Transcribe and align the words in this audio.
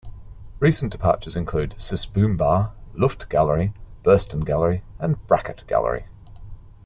Recent 0.57 0.91
departures 0.91 1.37
include 1.37 1.79
Sis 1.79 2.07
Boom 2.07 2.35
Bah, 2.35 2.71
Luft 2.95 3.29
Gallery, 3.29 3.71
Burston 4.03 4.43
Gallery 4.43 4.81
and 4.97 5.23
Brackett 5.27 5.63
Gallery. 5.67 6.05